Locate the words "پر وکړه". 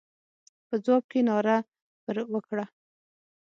2.03-2.65